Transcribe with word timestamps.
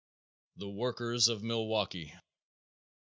_The 0.57 0.73
Workers 0.73 1.27
of 1.27 1.43
Milwaukee. 1.43 2.11